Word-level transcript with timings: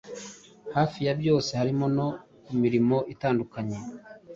hafi 0.75 0.99
ya 1.05 1.13
byoe, 1.19 1.51
harimo 1.59 1.85
no 1.97 2.07
kumirimoitandukanye 2.45 3.77